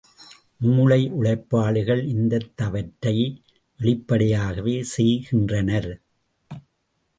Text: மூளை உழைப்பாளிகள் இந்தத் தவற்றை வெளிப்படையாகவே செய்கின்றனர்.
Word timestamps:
மூளை 0.61 1.09
உழைப்பாளிகள் 1.09 2.01
இந்தத் 2.05 2.51
தவற்றை 2.55 3.15
வெளிப்படையாகவே 3.79 4.83
செய்கின்றனர். 4.95 5.91